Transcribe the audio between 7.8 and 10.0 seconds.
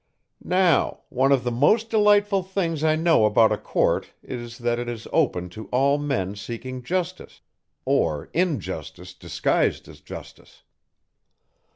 or injustice disguised